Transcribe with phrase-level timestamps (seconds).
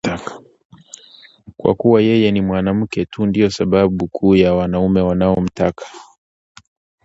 [1.57, 5.85] Kwa kuwa yeye ni mwanamke tu ndiyo sababu kuu ya wanaume wanaomtaka